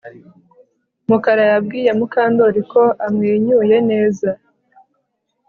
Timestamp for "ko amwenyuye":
2.71-3.77